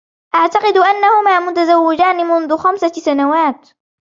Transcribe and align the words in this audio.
أعتقد 0.35 0.77
أنهما 0.77 1.39
متزوجان 1.39 2.15
منذ 2.27 2.57
خمسة 2.57 2.87
سنوات. 2.91 3.69